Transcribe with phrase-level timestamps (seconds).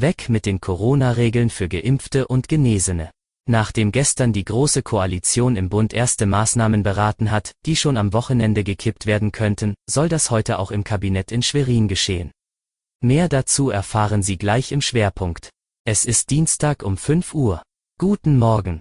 [0.00, 3.10] Weg mit den Corona-Regeln für Geimpfte und Genesene.
[3.48, 8.62] Nachdem gestern die Große Koalition im Bund erste Maßnahmen beraten hat, die schon am Wochenende
[8.62, 12.30] gekippt werden könnten, soll das heute auch im Kabinett in Schwerin geschehen.
[13.00, 15.50] Mehr dazu erfahren Sie gleich im Schwerpunkt.
[15.84, 17.62] Es ist Dienstag um 5 Uhr.
[17.98, 18.80] Guten Morgen.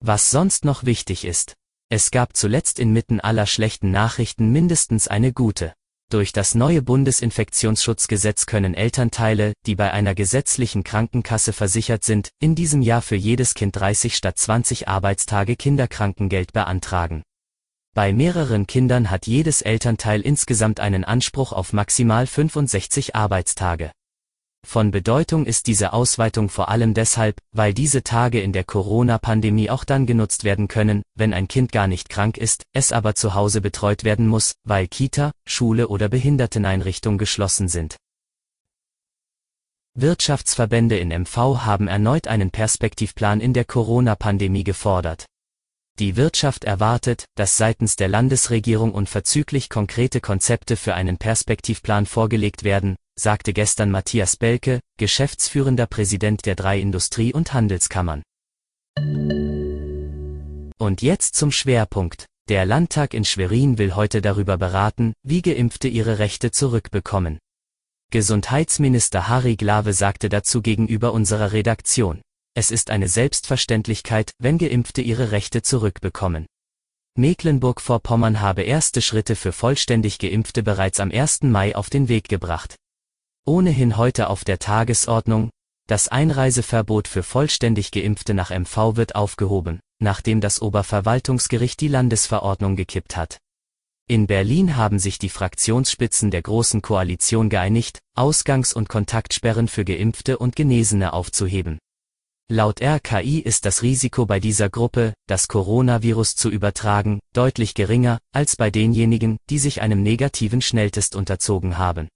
[0.00, 1.54] Was sonst noch wichtig ist.
[1.88, 5.72] Es gab zuletzt inmitten aller schlechten Nachrichten mindestens eine gute.
[6.08, 12.80] Durch das neue Bundesinfektionsschutzgesetz können Elternteile, die bei einer gesetzlichen Krankenkasse versichert sind, in diesem
[12.80, 17.24] Jahr für jedes Kind 30 statt 20 Arbeitstage Kinderkrankengeld beantragen.
[17.92, 23.90] Bei mehreren Kindern hat jedes Elternteil insgesamt einen Anspruch auf maximal 65 Arbeitstage.
[24.68, 29.84] Von Bedeutung ist diese Ausweitung vor allem deshalb, weil diese Tage in der Corona-Pandemie auch
[29.84, 33.60] dann genutzt werden können, wenn ein Kind gar nicht krank ist, es aber zu Hause
[33.60, 37.96] betreut werden muss, weil Kita, Schule oder Behinderteneinrichtung geschlossen sind.
[39.94, 45.26] Wirtschaftsverbände in MV haben erneut einen Perspektivplan in der Corona-Pandemie gefordert.
[46.00, 52.96] Die Wirtschaft erwartet, dass seitens der Landesregierung unverzüglich konkrete Konzepte für einen Perspektivplan vorgelegt werden,
[53.18, 58.22] sagte gestern Matthias Belke, geschäftsführender Präsident der drei Industrie- und Handelskammern.
[60.78, 62.26] Und jetzt zum Schwerpunkt.
[62.48, 67.38] Der Landtag in Schwerin will heute darüber beraten, wie Geimpfte ihre Rechte zurückbekommen.
[68.12, 72.22] Gesundheitsminister Harry Glawe sagte dazu gegenüber unserer Redaktion.
[72.54, 76.46] Es ist eine Selbstverständlichkeit, wenn Geimpfte ihre Rechte zurückbekommen.
[77.18, 81.42] Mecklenburg-Vorpommern habe erste Schritte für vollständig Geimpfte bereits am 1.
[81.42, 82.76] Mai auf den Weg gebracht.
[83.48, 85.50] Ohnehin heute auf der Tagesordnung,
[85.86, 93.16] das Einreiseverbot für vollständig Geimpfte nach MV wird aufgehoben, nachdem das Oberverwaltungsgericht die Landesverordnung gekippt
[93.16, 93.38] hat.
[94.08, 100.38] In Berlin haben sich die Fraktionsspitzen der Großen Koalition geeinigt, Ausgangs- und Kontaktsperren für Geimpfte
[100.38, 101.78] und Genesene aufzuheben.
[102.50, 108.56] Laut RKI ist das Risiko bei dieser Gruppe, das Coronavirus zu übertragen, deutlich geringer als
[108.56, 112.08] bei denjenigen, die sich einem negativen Schnelltest unterzogen haben.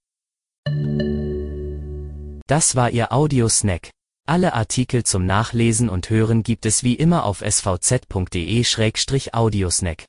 [2.51, 3.91] Das war Ihr Audiosnack.
[4.27, 10.05] Alle Artikel zum Nachlesen und Hören gibt es wie immer auf svz.de-audiosnack.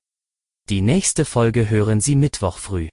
[0.68, 2.90] Die nächste Folge hören Sie Mittwoch früh.